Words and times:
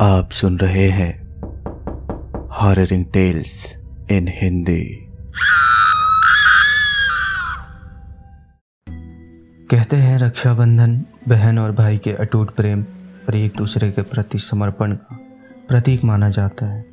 आप 0.00 0.30
सुन 0.30 0.58
रहे 0.58 0.88
हैं 0.90 1.22
हॉररिंग 2.50 3.04
टेल्स 3.04 3.76
इन 4.10 4.28
हिंदी 4.28 5.06
कहते 9.70 9.96
हैं 9.96 10.18
रक्षाबंधन, 10.18 11.04
बहन 11.28 11.58
और 11.58 11.72
भाई 11.72 11.98
के 11.98 12.12
अटूट 12.12 12.54
प्रेम 12.54 12.82
और 13.28 13.36
एक 13.36 13.52
दूसरे 13.56 13.90
के 13.90 14.02
प्रति 14.02 14.38
समर्पण 14.38 14.92
का 14.92 15.18
प्रतीक 15.68 16.04
माना 16.04 16.30
जाता 16.30 16.66
है। 16.66 16.84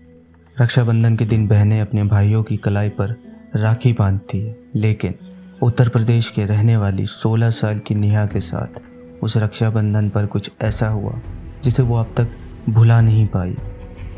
रक्षाबंधन 0.61 1.15
के 1.15 1.25
दिन 1.25 1.47
बहनें 1.47 1.81
अपने 1.81 2.03
भाइयों 2.03 2.43
की 2.43 2.57
कलाई 2.57 2.89
पर 2.89 3.15
राखी 3.55 3.93
बांधती 3.93 4.39
है, 4.39 4.59
लेकिन 4.75 5.15
उत्तर 5.63 5.89
प्रदेश 5.89 6.29
के 6.29 6.45
रहने 6.45 6.77
वाली 6.77 7.05
16 7.05 7.51
साल 7.51 7.79
की 7.79 7.95
नेहा 7.95 8.25
के 8.25 8.41
साथ 8.41 8.81
उस 9.23 9.37
रक्षाबंधन 9.37 10.09
पर 10.09 10.25
कुछ 10.25 10.51
ऐसा 10.61 10.87
हुआ 10.87 11.21
जिसे 11.63 11.83
वो 11.83 11.95
अब 11.95 12.13
तक 12.17 12.27
भुला 12.69 12.99
नहीं 13.01 13.25
पाई। 13.27 13.55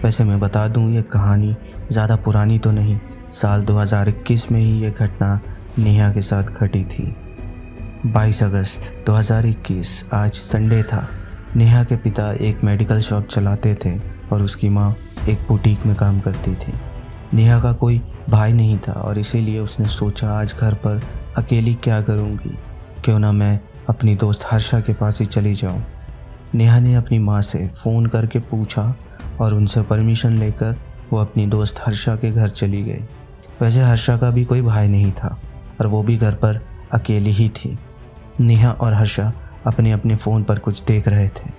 वैसे 0.03 0.23
मैं 0.23 0.39
बता 0.39 0.67
दूँ, 0.67 0.91
ये 0.91 1.02
कहानी 1.02 1.55
ज़्यादा 1.91 2.16
पुरानी 2.16 2.59
तो 2.59 2.71
नहीं। 2.71 2.99
साल 3.31 3.63
2021 3.66 4.52
में 4.52 4.59
ही 4.59 4.81
ये 4.81 4.90
घटना 4.91 5.40
नेहा 5.80 6.12
के 6.13 6.21
साथ 6.21 6.44
घटी 6.44 6.84
थी। 6.84 7.16
22 8.05 8.41
अगस्त 8.43 8.91
2021 9.05 10.04
आज 10.13 10.34
संडे 10.34 10.81
था। 10.84 11.07
नेहा 11.55 11.84
के 11.84 11.95
पिता 11.95 12.31
एक 12.31 12.63
मेडिकल 12.63 13.02
शॉप 13.02 13.27
चलाते 13.27 13.76
थे 13.85 13.98
और 14.31 14.41
उसकी 14.41 14.70
माँ 14.70 14.95
एक 15.29 15.48
बुटीक 15.48 15.85
में 15.85 15.95
काम 15.95 16.20
करती 16.20 16.55
थी। 16.55 16.73
नेहा 17.34 17.59
का 17.59 17.73
कोई 17.73 18.02
भाई 18.29 18.54
नहीं 18.54 18.77
था 18.77 18.93
और 18.93 19.20
इसीलिए 19.20 19.59
उसने 19.59 19.88
सोचा, 19.88 20.31
आज 20.31 20.55
घर 20.59 20.73
पर 20.73 21.02
अकेली 21.38 21.73
क्या 21.73 22.02
करूँगी? 22.02 22.57
क्यों 23.05 23.20
ना 23.20 23.31
मैं 23.31 23.59
अपनी 23.90 24.16
दोस्त 24.16 24.45
हर्षा 24.52 24.79
के 24.79 24.93
पास 24.93 25.20
ही 25.20 25.26
चली 25.26 25.54
जाऊँ? 25.54 25.84
नेहा 26.55 26.80
ने 26.80 26.95
अपनी 26.95 27.20
माँ 27.20 27.41
से 27.41 27.67
फ़ोन 27.67 28.05
करके 28.05 28.39
पूछा 28.39 28.95
और 29.41 29.53
उनसे 29.53 29.81
परमिशन 29.81 30.34
लेकर 30.34 30.76
वो 31.13 31.20
अपनी 31.20 31.48
दोस्त 31.48 31.76
हर्षा 31.85 32.15
के 32.15 32.32
घर 32.32 32.49
चली 32.49 32.84
गई। 32.84 33.04
वैसे 33.62 33.82
हर्षा 33.82 34.18
का 34.18 34.32
भी 34.32 34.46
कोई 34.46 34.62
भाई 34.62 34.87
नहीं 34.87 35.12
था 35.12 35.40
और 35.79 35.87
वो 35.87 36.04
भी 36.04 36.18
घर 36.18 36.34
पर 36.34 36.62
अकेली 36.91 37.32
ही 37.32 37.49
थी। 37.49 37.79
नेहा 38.40 38.71
और 38.71 38.93
हर्षा 38.93 39.34
अपने 39.68 39.91
अपने 39.91 40.15
फ़ोन 40.15 40.43
पर 40.43 40.59
कुछ 40.59 40.84
देख 40.84 41.07
रहे 41.07 41.27
थे। 41.27 41.49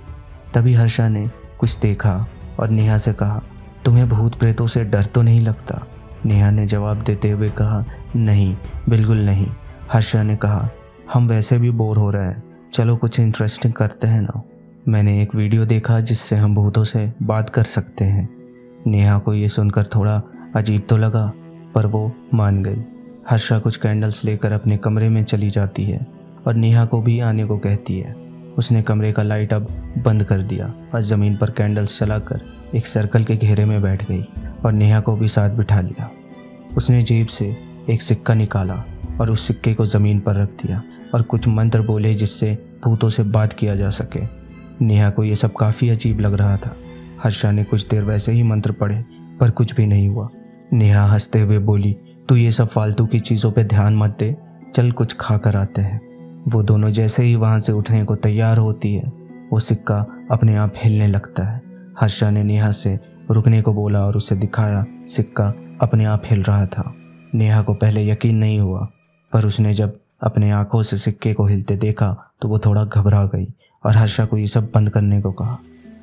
तभी 0.54 0.74
हर्षा 0.74 1.08
ने 1.08 1.30
कुछ 1.58 1.78
देखा 1.78 2.26
और 2.60 2.68
नेहा 2.68 2.98
से 2.98 3.12
कहा, 3.12 3.42
तुम्हें 3.84 4.08
भूत 4.08 4.34
प्रेतों 4.34 4.66
से 4.66 4.84
डर 4.84 5.04
तो 5.04 5.22
नहीं 5.22 5.40
लगता? 5.40 5.86
नेहा 6.24 6.50
ने 6.50 6.66
जवाब 6.66 7.02
देते 7.02 7.30
हुए 7.30 7.50
कहा, 7.50 7.84
नहीं, 8.16 8.56
बिल्कुल 8.88 9.16
नहीं। 9.16 9.46
हर्षा 9.92 10.22
ने 10.22 10.36
कहा, 10.36 10.68
हम 11.12 11.28
वैसे 11.28 11.58
भी 11.58 11.70
बोर 11.70 11.96
हो 11.96 12.10
रहे 12.10 12.24
हैं। 12.24 12.42
चलो 12.74 12.96
कुछ 12.96 13.20
इंटरेस्टिंग 13.20 13.72
करते 13.72 14.06
हैं 14.06 14.22
ना। 14.22 14.42
मैंने 14.88 15.22
एक 15.22 15.34
वीडियो 15.34 15.64
देखा 15.64 15.98
जिससे 16.00 16.36
हम 16.36 16.54
भूतों 16.54 16.84
से 16.84 17.12
बात 17.22 17.50
कर 17.50 17.64
सकते 17.64 18.04
हैं। 18.04 18.28
नेहा 18.86 19.18
को 19.18 19.34
ये 19.34 19.48
सुनकर 19.48 19.86
थोड़ा 19.86 20.22
अजीब 20.56 20.86
तो 20.88 20.96
लगा, 20.96 21.32
पर 21.74 21.86
वो 21.86 22.12
मान 22.34 22.62
गई। 22.62 22.82
हर्षा 23.30 23.58
कुछ 23.58 23.76
कैंडल्स 23.76 24.24
लेकर 24.24 24.52
अपने 24.52 24.76
कमरे 24.76 25.08
में 25.08 25.22
चली 25.24 25.50
जाती 25.50 25.84
है 25.84 26.06
और 26.46 26.54
नेहा 26.54 26.84
को 26.84 27.02
भी 27.02 27.18
आने 27.20 27.44
को 27.44 27.58
कहती 27.58 27.98
है। 27.98 28.14
उसने 28.58 28.82
कमरे 28.82 29.12
का 29.12 29.22
लाइट 29.22 29.52
अब 29.52 29.68
बंद 29.98 30.24
कर 30.24 30.42
दिया 30.42 30.72
और 30.94 31.02
ज़मीन 31.02 31.36
पर 31.36 31.50
कैंडल्स 31.50 31.98
चलाकर 31.98 32.42
एक 32.74 32.86
सर्कल 32.86 33.24
के 33.24 33.36
घेरे 33.36 33.64
में 33.64 33.80
बैठ 33.82 34.08
गई 34.08 34.22
और 34.64 34.72
नेहा 34.72 35.00
को 35.00 35.16
भी 35.16 35.28
साथ 35.28 35.50
बिठा 35.50 35.80
लिया। 35.80 36.10
उसने 36.76 37.02
जेब 37.02 37.26
से 37.26 37.56
एक 37.90 38.02
सिक्का 38.02 38.34
निकाला 38.34 38.84
और 39.20 39.30
उस 39.30 39.46
सिक्के 39.46 39.74
को 39.74 39.86
ज़मीन 39.86 40.20
पर 40.20 40.36
रख 40.36 40.50
दिया 40.62 40.82
और 41.14 41.22
कुछ 41.22 41.48
मंत्र 41.48 41.82
बोले 41.82 42.14
जिससे 42.14 42.58
भूतों 42.84 43.10
से 43.10 43.22
बात 43.22 43.52
किया 43.52 43.76
जा 43.76 43.90
सके। 43.90 44.39
नेहा 44.82 45.10
को 45.10 45.24
ये 45.24 45.36
सब 45.36 45.52
काफ़ी 45.52 45.88
अजीब 45.88 46.20
लग 46.20 46.34
रहा 46.34 46.56
था। 46.56 46.76
हर्षा 47.22 47.50
ने 47.50 47.64
कुछ 47.64 47.88
देर 47.88 48.02
वैसे 48.02 48.32
ही 48.32 48.42
मंत्र 48.42 48.72
पढ़े, 48.72 49.04
पर 49.40 49.50
कुछ 49.50 49.74
भी 49.74 49.86
नहीं 49.86 50.08
हुआ। 50.08 50.28
नेहा 50.72 51.06
हँसते 51.06 51.40
हुए 51.40 51.58
बोली, 51.58 51.96
तू 52.28 52.36
ये 52.36 52.52
सब 52.52 52.68
फालतू 52.68 53.06
की 53.06 53.20
चीज़ों 53.20 53.52
पे 53.52 53.64
ध्यान 53.64 53.96
मत 53.96 54.16
दे, 54.18 54.36
चल 54.74 54.92
कुछ 54.92 55.16
खा 55.20 55.36
कर 55.36 55.56
आते 55.56 55.82
हैं। 55.82 56.00
वो 56.48 56.62
दोनों 56.62 56.90
जैसे 56.90 57.22
ही 57.22 57.34
वहाँ 57.34 57.60
से 57.60 57.72
उठने 57.72 58.04
को 58.04 58.14
तैयार 58.14 58.58
होती 58.58 58.94
है, 58.94 59.12
वो 59.52 59.60
सिक्का 59.60 60.26
अपने 60.30 60.56
आप 60.56 60.72
हिलने 60.76 61.06
लगता 61.06 61.42
है। 61.42 61.62
हर्षा 62.00 62.30
ने 62.30 62.44
नेहा 62.44 62.72
से 62.72 63.00
रुकने 63.30 63.62
को 63.62 63.74
बोला 63.74 64.06
और 64.06 64.16
उसे 64.16 64.36
दिखाया, 64.36 64.86
सिक्का 65.08 65.54
अपने 65.80 66.04
आप 66.04 66.22
हिल 66.26 66.42
रहा 66.42 66.66
था। 66.66 66.94
नेहा 67.34 67.62
को 67.62 67.74
पहले 67.74 68.10
यकीन 68.10 68.36
नहीं 68.36 68.60
हुआ, 68.60 68.88
पर 69.32 69.44
उसने 69.44 69.74
जब 69.74 70.00
अपने 70.22 70.50
आँखों 70.50 70.82
से 70.82 70.96
सिक्के 70.96 71.32
को 71.32 71.46
हिलते 71.46 71.76
देखा 71.76 72.29
तो 72.42 72.48
वो 72.48 72.58
थोड़ा 72.58 72.84
घबरा 72.84 73.24
गई 73.24 73.54
और 73.84 73.96
हर्षा 73.96 74.24
को 74.24 74.36
ये 74.36 74.46
सब 74.46 74.70
बंद 74.74 74.90
करने 74.90 75.20
को 75.20 75.32
कहा। 75.32 75.58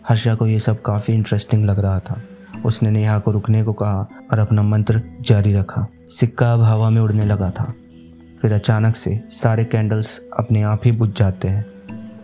हर्षा 0.10 0.36
को 0.36 0.48
ये 0.48 0.60
सब 0.60 0.82
काफ़ी 0.82 1.14
इंटरेस्टिंग 1.14 1.66
लग 1.66 1.80
रहा 1.80 2.00
था। 2.00 2.22
उसने 2.66 2.92
नेहा 2.92 3.20
को 3.20 3.32
रुकने 3.32 3.64
को 3.64 3.74
कहा 3.74 4.10
और 4.32 4.40
अपना 4.40 4.62
मंत्र 4.62 5.02
जारी 5.22 5.54
रखा। 5.54 5.88
सिक्का 6.10 6.54
अब 6.54 6.62
हवा 6.62 6.90
में 6.90 7.02
उड़ने 7.02 7.26
लगा 7.26 7.50
था। 7.50 7.74
फिर 8.42 8.54
अचानक 8.54 8.96
से 8.96 9.24
सारे 9.30 9.66
कैंडल्स 9.66 10.22
अपने 10.40 10.62
आप 10.62 10.82
ही 10.86 10.92
बुझ 10.92 11.18
जाते 11.18 11.48
हैं। 11.48 11.66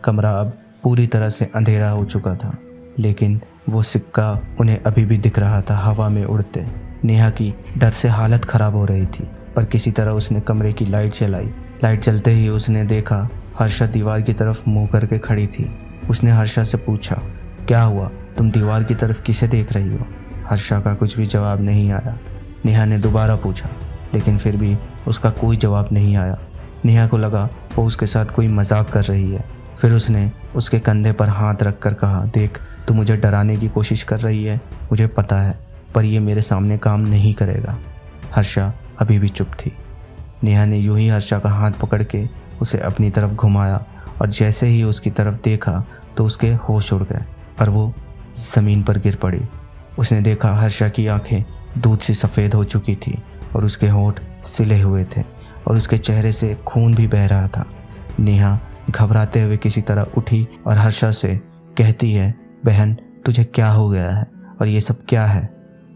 कमरा 0.04 0.32
अब 0.32 0.54
पूरी 0.84 1.08
तरह 1.08 1.30
से 1.30 1.52
अंधेरा 1.56 1.90
हो 1.90 2.06
चुका 2.06 2.36
था। 2.36 2.58
लेकिन 3.00 3.42
वो 3.70 3.84
सिक्का 3.84 4.40
उन्हें 4.60 4.84
अभी 4.84 5.06
भी 5.06 5.18
दिख 5.18 5.40
रहा 5.40 5.62
था 5.62 5.76
हवा 5.78 6.10
में 6.10 6.26
उड़ते। 6.26 6.66
नेहा 7.04 7.30
की 7.30 7.54
डर 7.78 7.92
से 7.92 8.08
हालत 8.08 8.46
ख़राब 8.46 8.76
हो 8.76 8.86
रही 8.86 9.06
थी, 9.06 9.28
पर 9.56 9.66
किसी 9.66 9.92
तरह 9.92 10.12
उसने 10.12 10.42
कमरे 10.42 10.74
की 10.74 10.86
लाइट 10.86 11.16
जलाई। 11.16 11.46
लाइट 11.84 12.04
जलते 12.04 12.32
ही 12.32 12.50
उसने 12.50 12.86
देखा 12.86 13.30
हर्षा 13.60 13.86
दीवार 13.86 14.22
की 14.22 14.34
तरफ़ 14.34 14.62
मुँह 14.68 14.88
करके 14.88 15.18
खड़ी 15.18 15.48
थी। 15.48 15.70
उसने 16.10 16.32
हर्षा 16.32 16.64
से 16.64 16.78
पूछा, 16.78 17.16
क्या 17.68 17.82
हुआ? 17.82 18.10
तुम 18.38 18.52
दीवार 18.52 18.84
की 18.84 18.96
तरफ़ 18.96 19.22
किसे 19.24 19.48
देख 19.48 19.74
रही 19.74 19.94
हो? 19.94 20.08
हर्षा 20.50 20.80
का 20.80 20.94
कुछ 20.94 21.18
भी 21.18 21.26
जवाब 21.26 21.62
नहीं 21.62 21.92
आया। 21.92 22.18
नेहा 22.66 22.86
ने 22.86 22.98
दोबारा 22.98 23.36
पूछा, 23.36 23.70
लेकिन 24.14 24.38
फिर 24.38 24.58
भी 24.58 24.78
उसका 25.08 25.30
कोई 25.30 25.58
जवाब 25.58 25.90
नहीं 25.92 26.16
आया। 26.18 26.40
नेहा 26.86 27.08
को 27.08 27.18
लगा, 27.18 27.50
वो 27.76 27.86
उसके 27.86 28.08
साथ 28.08 28.26
कोई 28.26 28.48
मज़ाक 28.48 28.90
कर 28.90 29.04
रही 29.04 29.32
है। 29.32 29.46
फिर 29.82 29.94
उसने 29.94 30.32
उसके 30.56 30.80
कंधे 30.80 31.12
पर 31.12 31.30
हाथ 31.30 31.64
रख 31.64 31.80
कर 31.80 31.94
कहा, 31.94 32.26
देख, 32.26 32.60
तू 32.88 32.94
मुझे 32.94 33.18
डराने 33.18 33.58
की 33.58 33.70
कोशिश 33.70 34.04
कर 34.04 34.20
रही 34.20 34.44
है, 34.44 34.58
मुझे 34.84 35.08
पता 35.08 35.42
है, 35.42 35.58
पर 35.96 36.06
यह 36.06 36.22
मेरे 36.22 36.42
सामने 36.42 36.78
काम 36.78 37.00
नहीं 37.00 37.34
करेगा। 37.34 37.78
हर्षा 38.36 38.74
अभी 39.00 39.20
भी 39.20 39.30
चुप 39.30 39.48
थी। 39.48 39.72
नेहा 40.44 40.66
ने 40.66 40.78
यूँ 40.78 40.98
ही 41.00 41.08
हर्षा 41.08 41.40
का 41.40 41.50
हाथ 41.50 41.72
पकड़ 41.72 42.04
के 42.04 42.26
उसे 42.64 42.78
अपनी 42.78 43.10
तरफ़ 43.10 43.32
घुमाया 43.32 43.84
और 44.22 44.30
जैसे 44.30 44.68
ही 44.68 44.84
उसकी 44.84 45.10
तरफ़ 45.10 45.36
देखा 45.44 45.84
तो 46.18 46.26
उसके 46.26 46.54
होश 46.54 46.92
उड़ 46.94 47.04
गए 47.04 47.24
और 47.62 47.70
वो 47.70 47.94
ज़मीन 48.38 48.84
पर 48.84 48.98
गिर 48.98 49.16
पड़ी। 49.16 49.42
उसने 50.00 50.22
देखा 50.22 50.54
हर्षा 50.56 50.90
की 50.90 51.08
आँखें 51.08 51.44
दूध 51.78 52.00
से 52.00 52.14
सफ़ेद 52.14 52.54
हो 52.54 52.64
चुकी 52.64 52.96
थी 52.96 53.18
और 53.56 53.66
उसके 53.66 53.88
होठ 53.88 54.20
सिले 54.46 54.80
हुए 54.82 55.04
थे 55.16 55.22
और 55.68 55.78
उसके 55.78 55.98
चेहरे 55.98 56.32
से 56.32 56.54
खून 56.68 56.96
भी 56.96 57.08
बह 57.08 57.26
रहा 57.28 57.48
था। 57.48 57.66
नेहा 58.20 58.60
घबराते 58.90 59.42
हुए 59.42 59.58
किसी 59.58 59.82
तरह 59.82 60.08
उठी 60.18 60.48
और 60.68 60.78
हर्षा 60.78 61.12
से 61.12 61.36
कहती 61.78 62.12
है, 62.14 62.34
बहन, 62.66 62.94
तुझे 63.26 63.44
क्या 63.44 63.70
हो 63.72 63.90
गया 63.90 64.10
है 64.12 64.28
और 64.62 64.68
ये 64.68 64.82
सब 64.82 65.06
क्या 65.10 65.26
है? 65.26 65.50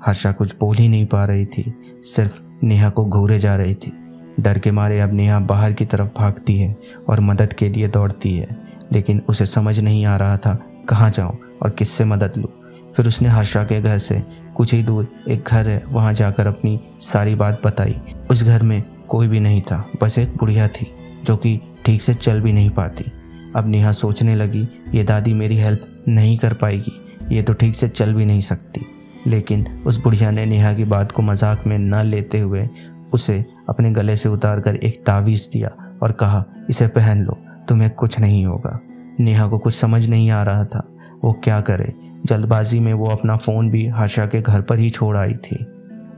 हर्षा 0.05 0.31
कुछ 0.31 0.55
बोल 0.59 0.77
ही 0.77 0.87
नहीं 0.89 1.05
पा 1.05 1.23
रही 1.25 1.45
थी, 1.45 1.73
सिर्फ़ 2.15 2.41
नेहा 2.63 2.89
को 2.89 3.05
घूरे 3.05 3.39
जा 3.39 3.55
रही 3.55 3.75
थी। 3.75 3.91
डर 4.39 4.59
के 4.59 4.71
मारे 4.71 4.99
अब 4.99 5.13
नेहा 5.13 5.39
बाहर 5.39 5.73
की 5.73 5.85
तरफ़ 5.85 6.09
भागती 6.17 6.57
है 6.57 6.75
और 7.09 7.19
मदद 7.19 7.53
के 7.53 7.69
लिए 7.69 7.87
दौड़ती 7.87 8.33
है। 8.37 8.57
लेकिन 8.91 9.21
उसे 9.29 9.45
समझ 9.45 9.79
नहीं 9.79 10.05
आ 10.05 10.15
रहा 10.17 10.37
था, 10.37 10.53
कहाँ 10.89 11.09
जाऊँ 11.11 11.37
और 11.63 11.69
किससे 11.69 12.05
मदद 12.05 12.33
लूँ? 12.37 12.49
फिर 12.95 13.07
उसने 13.07 13.29
हर्षा 13.29 13.63
के 13.63 13.81
घर 13.81 13.97
से 13.97 14.21
कुछ 14.55 14.73
ही 14.73 14.83
दूर 14.83 15.07
एक 15.29 15.43
घर 15.47 15.67
है, 15.67 15.83
वहाँ 15.87 16.13
जाकर 16.13 16.47
अपनी 16.47 16.79
सारी 17.01 17.35
बात 17.35 17.61
बताई। 17.65 17.95
उस 18.31 18.43
घर 18.43 18.63
में 18.63 18.83
कोई 19.09 19.27
भी 19.27 19.39
नहीं 19.39 19.61
था, 19.61 19.85
बस 20.01 20.17
एक 20.17 20.35
बुढ़िया 20.35 20.67
थी, 20.67 20.91
जो 21.23 21.35
कि 21.37 21.59
ठीक 21.85 22.01
से 22.01 22.13
चल 22.13 22.41
भी 22.41 22.53
नहीं 22.53 22.69
पाती। 22.69 23.11
अब 23.55 23.67
नेहा 23.67 23.91
सोचने 23.91 24.35
लगी, 24.35 24.67
ये 24.93 25.03
दादी 25.03 25.33
मेरी 25.33 25.57
हेल्प 25.57 26.03
नहीं 26.07 26.37
कर 26.37 26.53
पाएगी, 26.53 26.91
ये 27.31 27.41
तो 27.41 27.53
ठीक 27.53 27.75
से 27.75 27.87
चल 27.87 28.13
भी 28.13 28.25
नहीं 28.25 28.41
सकती। 28.41 28.85
लेकिन 29.27 29.67
उस 29.85 29.97
बुढ़िया 29.97 30.31
ने 30.31 30.45
नेहा 30.45 30.73
की 30.73 30.83
बात 30.83 31.11
को 31.11 31.21
मज़ाक 31.21 31.67
में 31.67 31.77
न 31.77 31.95
लेते 31.95 32.39
हुए 32.39 32.69
उसे 33.13 33.45
अपने 33.69 33.91
गले 33.91 34.15
से 34.15 34.29
उतार 34.29 34.59
कर 34.59 34.75
एक 34.75 35.05
तावीज़ 35.05 35.43
दिया 35.53 35.99
और 36.03 36.11
कहा, 36.11 36.45
इसे 36.69 36.87
पहन 36.87 37.23
लो, 37.23 37.37
तुम्हें 37.69 37.89
कुछ 37.89 38.19
नहीं 38.19 38.45
होगा। 38.45 38.79
नेहा 39.19 39.47
को 39.47 39.57
कुछ 39.57 39.75
समझ 39.75 40.07
नहीं 40.07 40.31
आ 40.31 40.43
रहा 40.43 40.65
था। 40.65 40.87
वो 41.23 41.33
क्या 41.33 41.61
करे? 41.61 41.93
जल्दबाजी 42.25 42.79
में 42.79 42.93
वो 42.93 43.07
अपना 43.07 43.37
फ़ोन 43.37 43.69
भी 43.69 43.87
हर्षा 43.87 44.25
के 44.25 44.41
घर 44.41 44.61
पर 44.61 44.79
ही 44.79 44.89
छोड़ 44.89 45.17
आई 45.17 45.33
थी। 45.33 45.65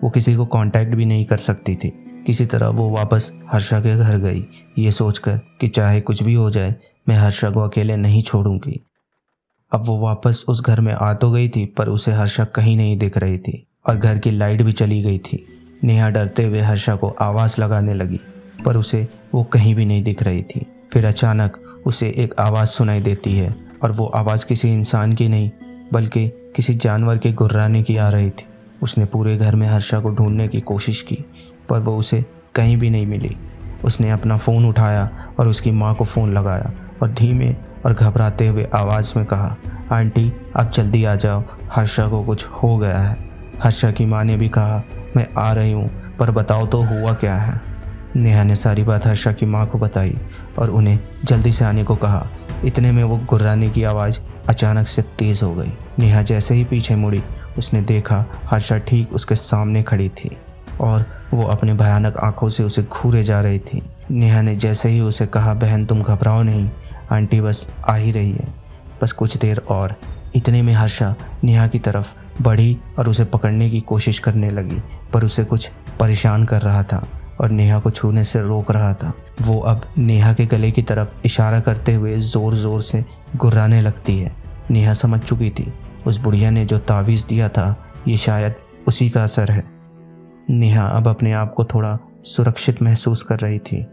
वो 0.03 0.09
किसी 0.09 0.35
को 0.35 0.45
कांटेक्ट 0.45 0.95
भी 0.95 1.05
नहीं 1.05 1.25
कर 1.25 1.37
सकती 1.37 1.75
थी। 1.75 2.05
किसी 2.27 2.45
तरह 2.45 2.67
वो 2.67 2.89
वापस 2.89 3.31
हर्षा 3.51 3.79
के 3.79 3.97
घर 3.97 4.17
गई। 4.17 4.45
ये 4.77 4.91
सोचकर 4.91 5.37
कि 5.37 5.67
चाहे 5.67 6.01
कुछ 6.01 6.23
भी 6.23 6.33
हो 6.33 6.51
जाए, 6.51 6.75
मैं 7.09 7.15
हर्षा 7.15 7.49
को 7.49 7.59
अकेले 7.59 7.95
नहीं 7.95 8.23
छोड़ूँगी। 8.23 8.85
अब 9.71 9.83
वो 9.85 9.99
वापस 9.99 10.45
उस 10.47 10.61
घर 10.61 10.81
में 10.81 10.93
आ 10.93 11.13
तो 11.13 11.31
गई 11.31 11.49
थी, 11.49 11.65
पर 11.65 11.87
उसे 11.87 12.11
हर्षा 12.11 12.45
कहीं 12.45 12.77
नहीं 12.77 12.97
दिख 12.97 13.17
रही 13.17 13.37
थी 13.37 13.67
और 13.87 13.97
घर 13.97 14.19
की 14.19 14.31
लाइट 14.31 14.61
भी 14.61 14.71
चली 14.71 15.01
गई 15.01 15.17
थी। 15.17 15.58
नेहा 15.83 16.09
डरते 16.09 16.43
हुए 16.43 16.59
हर्षा 16.59 16.95
को 16.95 17.09
आवाज़ 17.09 17.61
लगाने 17.61 17.93
लगी, 17.93 18.19
पर 18.65 18.77
उसे 18.77 19.07
वो 19.33 19.43
कहीं 19.43 19.75
भी 19.75 19.85
नहीं 19.85 20.03
दिख 20.03 20.23
रही 20.23 20.41
थी। 20.43 20.65
फिर 20.93 21.05
अचानक 21.05 21.57
उसे 21.85 22.09
एक 22.17 22.33
आवाज़ 22.39 22.69
सुनाई 22.69 23.01
देती 23.01 23.35
है, 23.35 23.55
और 23.83 23.91
वो 23.91 24.05
आवाज़ 24.05 24.45
किसी 24.45 24.73
इंसान 24.73 25.13
की 25.13 25.27
नहीं, 25.27 25.51
बल्कि 25.93 26.27
किसी 26.55 26.73
जानवर 26.73 27.17
के 27.17 27.31
गुर्राने 27.31 27.83
की 27.83 27.97
आ 27.97 28.09
रही 28.09 28.29
थी। 28.29 28.45
उसने 28.81 29.05
पूरे 29.05 29.37
घर 29.37 29.55
में 29.55 29.67
हर्षा 29.67 29.99
को 29.99 30.09
ढूँढने 30.09 30.47
की 30.47 30.61
कोशिश 30.61 31.01
की, 31.01 31.25
पर 31.69 31.79
वो 31.79 31.97
उसे 31.97 32.25
कहीं 32.55 32.77
भी 32.77 32.89
नहीं 32.89 33.07
मिली। 33.07 33.35
उसने 33.83 34.11
अपना 34.11 34.37
फ़ोन 34.37 34.65
उठाया 34.65 35.09
और 35.39 35.47
उसकी 35.47 35.71
माँ 35.71 35.95
को 35.95 36.05
फ़ोन 36.05 36.33
लगाया 36.33 36.71
और 37.01 37.11
धीमे 37.11 37.55
और 37.85 37.93
घबराते 37.93 38.47
हुए 38.47 38.67
आवाज़ 38.73 39.13
में 39.17 39.25
कहा, 39.25 39.55
आंटी 39.91 40.31
अब 40.55 40.71
जल्दी 40.71 41.03
आ 41.03 41.15
जाओ। 41.15 41.43
हर्षा 41.71 42.07
को 42.07 42.23
कुछ 42.23 42.45
हो 42.45 42.77
गया 42.77 42.99
है। 42.99 43.17
हर्षा 43.63 43.91
की 43.91 44.05
माँ 44.05 44.23
ने 44.23 44.37
भी 44.37 44.49
कहा 44.49 44.83
मैं 45.17 45.27
आ 45.37 45.53
रही 45.53 45.71
हूँ, 45.71 46.17
पर 46.19 46.31
बताओ 46.31 46.65
तो 46.67 46.81
हुआ 46.81 47.13
क्या 47.13 47.35
है? 47.35 47.61
नेहा 48.15 48.43
ने 48.43 48.55
सारी 48.55 48.83
बात 48.83 49.05
हर्षा 49.05 49.31
की 49.31 49.45
माँ 49.45 49.67
को 49.67 49.77
बताई 49.77 50.17
और 50.59 50.69
उन्हें 50.69 50.99
जल्दी 51.25 51.51
से 51.51 51.65
आने 51.65 51.83
को 51.83 51.95
कहा। 51.95 52.27
इतने 52.65 52.91
में 52.91 53.03
वो 53.03 53.17
गुर्राने 53.17 53.69
की 53.69 53.83
आवाज़ 53.83 54.19
अचानक 54.49 54.87
से 54.87 55.01
तेज़ 55.01 55.45
हो 55.45 55.55
गई। 55.55 55.73
नेहा 55.99 56.21
जैसे 56.21 56.55
ही 56.55 56.63
पीछे 56.63 56.95
मुड़ी, 56.95 57.23
उसने 57.57 57.81
देखा 57.81 58.25
हर्षा 58.45 58.77
ठीक 58.77 59.13
उसके 59.13 59.35
सामने 59.35 59.83
खड़ी 59.83 60.09
थी 60.09 60.37
और 60.81 61.05
वो 61.33 61.43
अपने 61.43 61.73
भयानक 61.73 62.17
आँखों 62.17 62.49
से 62.49 62.63
उसे 62.63 62.83
घूरे 62.83 63.23
जा 63.23 63.41
रही 63.41 63.59
थी। 63.59 63.83
नेहा 64.11 64.41
ने 64.41 64.55
जैसे 64.55 64.89
ही 64.89 64.99
उसे 64.99 65.25
कहा, 65.25 65.53
बहन, 65.53 65.85
तुम 65.85 66.01
घबराओ 66.01 66.43
नहीं, 66.43 66.69
आंटी 67.11 67.41
बस 67.41 67.69
आ 67.89 67.95
ही 67.95 68.11
रही 68.11 68.31
है। 68.31 68.47
बस 69.01 69.11
कुछ 69.11 69.37
देर 69.37 69.57
और। 69.57 69.95
इतने 70.35 70.61
में 70.61 70.73
हर्षा 70.73 71.15
नेहा 71.43 71.67
की 71.67 71.79
तरफ़ 71.79 72.13
बढ़ी 72.41 72.77
और 72.99 73.09
उसे 73.09 73.23
पकड़ने 73.25 73.69
की 73.69 73.79
कोशिश 73.81 74.19
करने 74.19 74.49
लगी, 74.51 74.81
पर 75.13 75.23
उसे 75.23 75.43
कुछ 75.43 75.69
परेशान 75.99 76.45
कर 76.45 76.61
रहा 76.61 76.83
था 76.83 77.07
और 77.39 77.49
नेहा 77.49 77.79
को 77.79 77.91
छूने 77.91 78.23
से 78.23 78.41
रोक 78.41 78.71
रहा 78.71 78.93
था। 78.93 79.13
वो 79.41 79.59
अब 79.59 79.81
नेहा 79.97 80.33
के 80.33 80.45
गले 80.45 80.71
की 80.71 80.81
तरफ़ 80.81 81.17
इशारा 81.25 81.59
करते 81.59 81.93
हुए 81.93 82.17
ज़ोर 82.19 82.55
ज़ोर 82.55 82.81
से 82.81 83.03
गुर्राने 83.35 83.81
लगती 83.81 84.17
है। 84.17 84.31
नेहा 84.71 84.93
समझ 84.93 85.19
चुकी 85.19 85.49
थी, 85.49 85.71
उस 86.07 86.17
बुढ़िया 86.17 86.49
ने 86.49 86.65
जो 86.65 86.77
तावीज़ 86.79 87.25
दिया 87.27 87.49
था, 87.49 87.75
ये 88.07 88.17
शायद 88.17 88.55
उसी 88.87 89.09
का 89.09 89.23
असर 89.23 89.51
है। 89.51 89.63
नेहा 90.49 90.85
अब 90.87 91.07
अपने 91.07 91.31
आप 91.33 91.53
को 91.53 91.63
थोड़ा 91.63 91.97
सुरक्षित 92.25 92.81
महसूस 92.81 93.23
कर 93.23 93.39
रही 93.39 93.59
थी, 93.59 93.85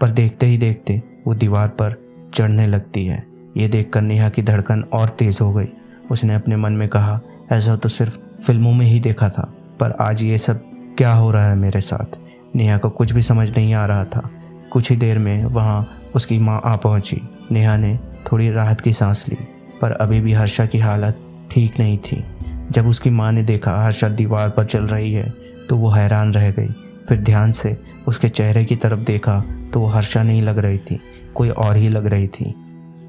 पर 0.00 0.10
देखते 0.10 0.46
ही 0.46 0.58
देखते 0.58 1.02
वो 1.26 1.34
दीवार 1.34 1.68
पर 1.80 1.96
चढ़ने 2.34 2.66
लगती 2.66 3.04
है। 3.06 3.24
ये 3.56 3.68
देखकर 3.68 4.00
नेहा 4.00 4.28
की 4.28 4.42
धड़कन 4.42 4.82
और 4.92 5.08
तेज़ 5.08 5.38
हो 5.42 5.52
गई। 5.52 5.68
उसने 6.10 6.34
अपने 6.34 6.56
मन 6.56 6.72
में 6.72 6.88
कहा 6.88 7.20
ऐसा 7.52 7.74
तो 7.76 7.88
सिर्फ़ 7.88 8.18
फ़िल्मों 8.42 8.72
में 8.72 8.84
ही 8.86 9.00
देखा 9.00 9.28
था, 9.28 9.42
पर 9.80 9.90
आज 10.00 10.22
ये 10.22 10.36
सब 10.38 10.60
क्या 10.98 11.12
हो 11.12 11.30
रहा 11.30 11.48
है 11.48 11.56
मेरे 11.56 11.80
साथ? 11.80 12.16
नेहा 12.56 12.76
को 12.78 12.90
कुछ 12.90 13.12
भी 13.12 13.22
समझ 13.22 13.48
नहीं 13.48 13.74
आ 13.74 13.84
रहा 13.86 14.04
था। 14.04 14.30
कुछ 14.70 14.90
ही 14.90 14.96
देर 14.96 15.18
में 15.18 15.44
वहाँ 15.44 15.86
उसकी 16.14 16.38
माँ 16.38 16.60
आ 16.64 16.74
पहुँची। 16.76 17.20
नेहा 17.50 17.76
ने 17.76 17.98
थोड़ी 18.26 18.50
राहत 18.50 18.80
की 18.80 18.92
सांस 18.92 19.24
ली, 19.28 19.36
पर 19.80 19.90
अभी 19.92 20.20
भी 20.20 20.32
हर्षा 20.32 20.66
की 20.66 20.78
हालत 20.78 21.18
ठीक 21.50 21.78
नहीं 21.78 21.98
थी। 22.00 22.24
जब 22.70 22.86
उसकी 22.86 23.10
माँ 23.10 23.30
ने 23.32 23.42
देखा 23.42 23.76
हर्षा 23.76 24.08
दीवार 24.10 24.50
पर 24.50 24.64
चल 24.64 24.84
रही 24.84 25.12
है 25.12 25.32
तो 25.68 25.76
वो 25.76 25.90
हैरान 25.90 26.32
रह 26.34 26.50
गई। 26.50 26.68
फिर 27.08 27.20
ध्यान 27.20 27.52
से 27.52 27.76
उसके 28.08 28.28
चेहरे 28.28 28.64
की 28.64 28.76
तरफ़ 28.76 29.00
देखा 29.00 29.38
तो 29.72 29.80
वो 29.80 29.86
हर्षा 29.86 30.22
नहीं 30.22 30.42
लग 30.42 30.58
रही 30.58 30.78
थी, 30.80 31.00
कोई 31.34 31.48
और 31.50 31.76
ही 31.76 31.88
लग 31.88 32.06
रही 32.06 32.28
थी। 32.28 32.54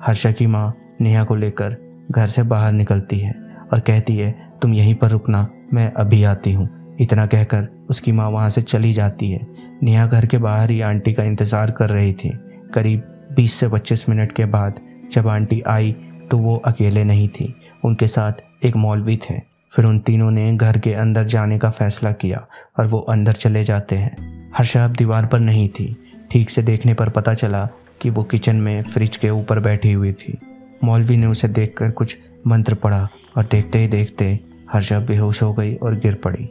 हर्षा 0.04 0.32
की 0.32 0.48
माँ 0.48 0.74
नेहा 1.02 1.24
को 1.24 1.36
लेकर 1.36 1.78
घर 2.12 2.28
से 2.28 2.44
बाहर 2.44 2.72
निकलती 2.72 3.20
है। 3.20 3.43
और 3.74 3.80
कहती 3.80 4.18
है, 4.18 4.32
तुम 4.62 4.74
यहीं 4.74 4.96
पर 4.96 5.10
रुकना, 5.10 5.48
मैं 5.74 5.92
अभी 5.94 6.24
आती 6.24 6.52
हूँ। 6.54 6.96
इतना 7.02 7.26
कहकर 7.26 7.68
उसकी 7.90 8.12
माँ 8.12 8.30
वहाँ 8.30 8.50
से 8.50 8.62
चली 8.62 8.94
जाती 8.94 9.32
है। 9.32 9.48
नेहा 9.84 10.06
घर 10.08 10.26
के 10.26 10.38
बाहर 10.38 10.72
ही 10.72 10.82
आंटी 10.82 11.14
का 11.14 11.24
इंतज़ार 11.24 11.72
कर 11.72 11.90
रही 11.90 12.14
थी। 12.14 12.30
करीब 12.74 13.04
20 13.36 13.54
से 13.54 13.68
25 13.68 14.10
मिनट 14.10 14.32
के 14.32 14.46
बाद 14.46 14.80
जब 15.12 15.28
आंटी 15.28 15.62
आई 15.62 15.92
तो 16.32 16.38
वो 16.38 16.56
अकेले 16.66 17.04
नहीं 17.04 17.28
थी। 17.28 17.54
उनके 17.86 18.08
साथ 18.08 18.66
एक 18.66 18.76
मौलवी 18.76 19.18
थे। 19.18 19.40
फिर 19.74 19.86
उन 19.86 20.00
तीनों 20.00 20.32
ने 20.32 20.56
घर 20.58 20.78
के 20.78 20.94
अंदर 20.94 21.24
जाने 21.24 21.58
का 21.60 21.70
फैसला 21.70 22.12
किया 22.12 22.46
और 22.80 22.88
वो 22.88 23.00
अंदर 23.00 23.34
चले 23.34 23.64
जाते 23.64 23.96
हैं। 23.96 24.52
हर्षा 24.58 24.86
अब 24.86 24.92
दीवार 24.92 25.26
पर 25.26 25.40
नहीं 25.40 25.68
थी। 25.70 25.96
ठीक 26.32 26.50
से 26.50 26.62
देखने 26.62 26.94
पर 26.94 27.10
पता 27.10 27.34
चला 27.34 27.68
कि 28.02 28.10
वो 28.10 28.24
किचन 28.24 28.56
में 28.56 28.84
फ्रिज 28.84 29.18
के 29.18 29.30
ऊपर 29.30 29.60
बैठी 29.60 29.92
हुई 29.92 30.12
थी। 30.14 30.38
मौलवी 30.84 31.18
ने 31.18 31.28
उसे 31.28 31.48
देखकर 31.48 31.92
कुछ 31.92 32.18
मंत्र 32.48 32.74
पढ़ा 32.74 33.08
और 33.38 33.46
देखते 33.52 33.80
ही 33.80 33.88
देखते 33.88 34.40
हर्षा 34.74 35.00
बेहोश 35.00 35.42
हो 35.44 35.54
गई 35.54 35.76
और 35.76 35.96
गिर 35.96 36.16
पड़ी। 36.16 36.50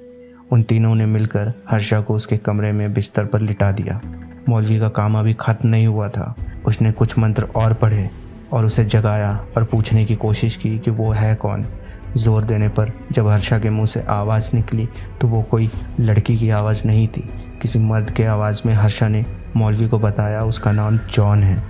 उन 0.52 0.62
तीनों 0.62 0.94
ने 0.94 1.06
मिलकर 1.06 1.52
हर्षा 1.70 2.00
को 2.00 2.14
उसके 2.14 2.36
कमरे 2.36 2.72
में 2.72 2.92
बिस्तर 2.94 3.24
पर 3.24 3.40
लिटा 3.40 3.70
दिया। 3.72 4.00
मौलवी 4.48 4.78
का 4.80 4.88
काम 4.88 5.18
अभी 5.18 5.34
खत्म 5.40 5.68
नहीं 5.68 5.86
हुआ 5.86 6.08
था। 6.08 6.34
उसने 6.66 6.92
कुछ 6.92 7.18
मंत्र 7.18 7.48
और 7.56 7.74
पढ़े 7.74 8.08
और 8.52 8.64
उसे 8.64 8.84
जगाया 8.84 9.46
और 9.56 9.64
पूछने 9.64 10.04
की 10.04 10.16
कोशिश 10.16 10.56
की 10.56 10.78
कि 10.78 10.90
वो 10.90 11.10
है 11.10 11.34
कौन। 11.34 11.66
ज़ोर 12.16 12.44
देने 12.44 12.68
पर 12.68 12.92
जब 13.12 13.28
हर्षा 13.28 13.58
के 13.58 13.70
मुँह 13.70 13.86
से 13.86 14.02
आवाज़ 14.02 14.50
निकली 14.54 14.88
तो 15.20 15.28
वो 15.28 15.42
कोई 15.42 15.70
लड़की 16.00 16.36
की 16.38 16.50
आवाज़ 16.50 16.86
नहीं 16.86 17.08
थी। 17.08 17.28
किसी 17.62 17.78
मर्द 17.78 18.10
के 18.10 18.24
आवाज़ 18.24 18.62
में 18.66 18.74
हर्षा 18.74 19.08
ने 19.08 19.24
मौलवी 19.56 19.88
को 19.88 19.98
बताया 19.98 20.44
उसका 20.44 20.72
नाम 20.72 20.98
जॉन 21.12 21.42
है 21.42 21.62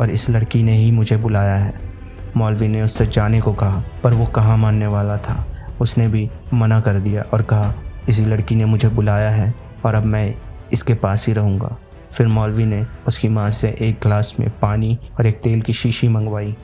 और 0.00 0.10
इस 0.10 0.30
लड़की 0.30 0.62
ने 0.62 0.76
ही 0.76 0.90
मुझे 0.92 1.16
बुलाया 1.16 1.56
है। 1.56 1.89
मौलवी 2.36 2.68
ने 2.68 2.82
उससे 2.82 3.06
जाने 3.06 3.40
को 3.40 3.52
कहा, 3.52 3.82
पर 4.04 4.14
वो 4.14 4.26
कहाँ 4.26 4.56
मानने 4.58 4.86
वाला 4.86 5.16
था? 5.18 5.44
उसने 5.80 6.08
भी 6.08 6.28
मना 6.54 6.80
कर 6.80 6.98
दिया 6.98 7.22
और 7.32 7.42
कहा, 7.42 7.74
इसी 8.08 8.24
लड़की 8.24 8.54
ने 8.54 8.64
मुझे 8.64 8.88
बुलाया 8.88 9.30
है 9.30 9.54
और 9.84 9.94
अब 9.94 10.04
मैं 10.04 10.34
इसके 10.72 10.94
पास 10.94 11.26
ही 11.26 11.32
रहूँगा। 11.32 11.76
फिर 12.12 12.26
मौलवी 12.26 12.64
ने 12.64 12.84
उसकी 13.08 13.28
माँ 13.28 13.50
से 13.50 13.68
एक 13.80 14.00
गिलास 14.02 14.34
में 14.40 14.48
पानी 14.60 14.98
और 15.18 15.26
एक 15.26 15.40
तेल 15.42 15.60
की 15.60 15.72
शीशी 15.72 16.08
मंगवाई। 16.08 16.54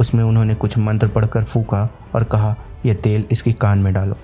उसमें 0.00 0.22
उन्होंने 0.24 0.54
कुछ 0.54 0.78
मंत्र 0.78 1.08
पढ़कर 1.08 1.44
फूका 1.44 1.88
और 2.14 2.24
कहा 2.24 2.54
यह 2.86 2.94
तेल 2.94 3.24
इसकी 3.30 3.52
कान 3.52 3.78
में 3.78 3.92
डालो। 3.94 4.16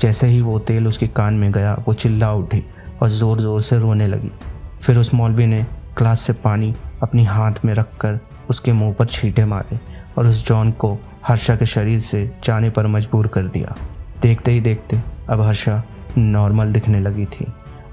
जैसे 0.00 0.26
ही 0.26 0.40
वो 0.40 0.58
तेल 0.58 0.86
उसके 0.88 1.06
कान 1.06 1.34
में 1.34 1.50
गया, 1.52 1.74
वो 1.88 1.94
चिल्ला 1.94 2.32
उठी 2.32 2.62
और 3.02 3.08
ज़ोर 3.08 3.40
ज़ोर 3.40 3.62
से 3.62 3.78
रोने 3.78 4.06
लगी। 4.06 4.30
फिर 4.82 4.98
उस 4.98 5.12
मौलवी 5.14 5.46
ने 5.46 5.66
ग्लास 5.98 6.20
से 6.20 6.32
पानी 6.34 6.74
अपनी 7.02 7.24
हाथ 7.24 7.64
में 7.64 7.72
रख 7.74 7.96
कर 7.96 8.18
उसके 8.50 8.72
मुँह 8.72 8.92
पर 8.94 9.06
छींटे 9.06 9.44
मारे 9.44 9.78
और 10.18 10.26
उस 10.26 10.46
जॉन 10.46 10.70
को 10.70 10.98
हर्षा 11.26 11.56
के 11.56 11.66
शरीर 11.66 12.00
से 12.00 12.36
जाने 12.44 12.70
पर 12.70 12.86
मजबूर 12.86 13.26
कर 13.26 13.42
दिया। 13.42 13.76
देखते 14.22 14.50
ही 14.50 14.60
देखते 14.60 15.00
अब 15.28 15.40
हर्षा 15.40 15.82
नॉर्मल 16.18 16.72
दिखने 16.72 17.00
लगी 17.00 17.24
थी 17.24 17.46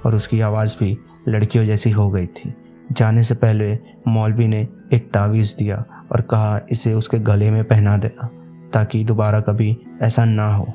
और 0.05 0.15
उसकी 0.15 0.41
आवाज़ 0.41 0.75
भी 0.79 0.97
लड़कियों 1.27 1.65
जैसी 1.65 1.89
हो 1.89 2.09
गई 2.09 2.25
थी। 2.25 2.53
जाने 2.91 3.23
से 3.23 3.33
पहले 3.33 3.79
मौलवी 4.07 4.47
ने 4.47 4.67
एक 4.93 5.11
तावीज़ 5.11 5.53
दिया 5.59 5.85
और 6.11 6.21
कहा, 6.21 6.61
इसे 6.71 6.93
उसके 6.93 7.19
गले 7.19 7.51
में 7.51 7.63
पहना 7.63 7.97
देना, 7.97 8.29
ताकि 8.73 9.03
दोबारा 9.03 9.39
कभी 9.41 9.77
ऐसा 10.01 10.25
ना 10.25 10.55
हो। 10.55 10.67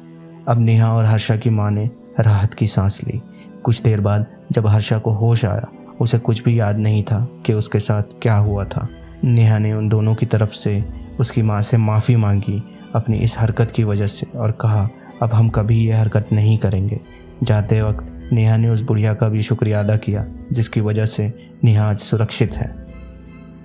अब 0.49 0.57
नेहा 0.59 0.93
और 0.93 1.05
हर्षा 1.05 1.37
की 1.37 1.51
माँ 1.51 1.71
ने 1.71 1.91
राहत 2.21 2.55
की 2.55 2.67
सांस 2.67 3.01
ली। 3.07 3.23
कुछ 3.65 3.83
देर 3.83 4.01
बाद 4.01 4.27
जब 4.53 4.67
हर्षा 4.67 4.99
को 4.99 5.11
होश 5.11 5.45
आया, 5.45 5.69
उसे 6.01 6.19
कुछ 6.19 6.43
भी 6.43 6.61
याद 6.61 6.79
नहीं 6.79 7.03
था 7.03 7.29
कि 7.47 7.53
उसके 7.53 7.79
साथ 7.79 8.03
क्या 8.23 8.37
हुआ 8.37 8.65
था। 8.65 8.89
नेहा 9.25 9.59
ने 9.59 9.73
उन 9.73 9.89
दोनों 9.89 10.15
की 10.15 10.27
तरफ़ 10.27 10.51
से 10.51 11.00
उसकी 11.21 11.43
माँ 11.43 11.63
से 11.63 11.77
माफ़ी 11.77 12.17
मांगी 12.17 12.63
अपनी 12.95 13.19
इस 13.19 13.35
हरकत 13.39 13.71
की 13.71 13.85
वजह 13.85 14.07
से 14.07 14.27
और 14.39 14.51
कहा, 14.51 14.89
अब 15.23 15.31
हम 15.31 15.49
कभी 15.49 15.87
यह 15.87 16.01
हरकत 16.01 16.29
नहीं 16.33 16.59
करेंगे। 16.59 17.01
जाते 17.43 17.83
वक्त 17.83 18.33
नेहा 18.33 18.57
ने 18.57 18.69
उस 18.69 18.81
बुढ़िया 18.81 19.15
का 19.15 19.29
भी 19.29 19.43
शुक्रिया 19.43 19.81
अदा 19.81 19.97
किया, 19.97 20.27
जिसकी 20.53 20.81
वजह 20.81 21.07
से 21.07 21.33
नेहा 21.65 21.91
आज 21.91 21.99
सुरक्षित 21.99 22.53
है। 22.53 22.87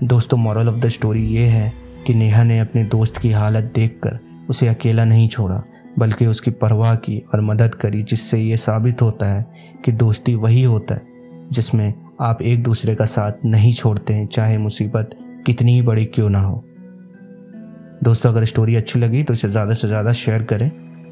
दोस्तों 0.03 0.37
मॉरल 0.37 0.69
ऑफ़ 0.69 0.75
द 0.75 0.89
स्टोरी 0.89 1.25
ये 1.25 1.45
है 1.47 1.73
कि 2.07 2.13
नेहा 2.13 2.43
ने 2.43 2.59
अपने 2.59 2.83
दोस्त 2.83 3.17
की 3.17 3.31
हालत 3.31 3.71
देखकर 3.75 4.19
उसे 4.49 4.67
अकेला 4.67 5.05
नहीं 5.05 5.29
छोड़ा, 5.29 5.63
बल्कि 5.99 6.25
उसकी 6.25 6.51
परवाह 6.51 6.95
की 6.95 7.23
और 7.33 7.41
मदद 7.41 7.75
करी, 7.75 8.03
जिससे 8.03 8.37
ये 8.37 8.57
साबित 8.57 9.01
होता 9.01 9.25
है 9.25 9.45
कि 9.85 9.91
दोस्ती 9.91 10.35
वही 10.35 10.63
होता 10.63 10.95
है, 10.95 11.01
जिसमें 11.51 11.93
आप 12.21 12.41
एक 12.41 12.63
दूसरे 12.63 12.95
का 12.95 13.05
साथ 13.05 13.31
नहीं 13.45 13.73
छोड़ते 13.73 14.13
हैं, 14.13 14.27
चाहे 14.27 14.57
मुसीबत 14.57 15.09
कितनी 15.45 15.73
ही 15.73 15.81
बड़ी 15.81 16.05
क्यों 16.05 16.29
ना 16.29 16.39
हो। 16.39 16.65
दोस्तों, 18.03 18.31
अगर 18.31 18.45
स्टोरी 18.45 18.75
अच्छी 18.75 18.99
लगी 18.99 19.23
तो 19.23 19.33
इसे 19.33 19.47
ज़्यादा 19.47 19.73
से 19.73 19.87
ज़्यादा 19.87 20.13
शेयर 20.13 20.43
करें। 20.43 20.69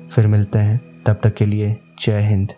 फिर 0.09 0.27
मिलते 0.27 0.59
हैं। 0.59 0.79
तब 1.05 1.19
तक 1.23 1.33
के 1.33 1.45
लिए 1.45 1.75
जय 2.01 2.21
हिंद। 2.21 2.53